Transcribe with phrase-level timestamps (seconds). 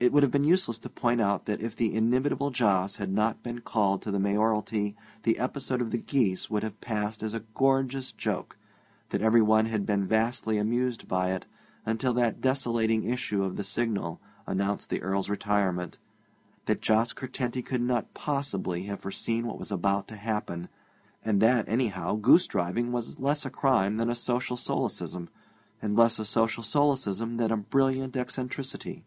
[0.00, 3.44] It would have been useless to point out that if the inimitable Jos had not
[3.44, 7.44] been called to the mayoralty the episode of the geese would have passed as a
[7.54, 8.58] gorgeous joke;
[9.10, 11.46] that everyone had been vastly amused by it
[11.86, 15.98] until that desolating issue of the Signal announced the Earl's retirement;
[16.66, 20.68] that Jos Curtenty could not possibly have foreseen what was about to happen;
[21.24, 25.28] and that, anyhow, goosedriving was less a crime than a social solecism,
[25.80, 29.04] and less a social solecism than a brilliant eccentricity.